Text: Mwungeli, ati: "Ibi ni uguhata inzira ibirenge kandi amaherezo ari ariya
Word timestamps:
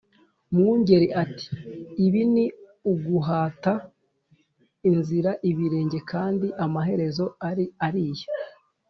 Mwungeli, 0.53 1.07
ati: 1.23 1.47
"Ibi 2.05 2.21
ni 2.33 2.45
uguhata 2.91 3.73
inzira 4.89 5.31
ibirenge 5.49 5.99
kandi 6.11 6.47
amaherezo 6.65 7.25
ari 7.49 7.65
ariya 7.87 8.27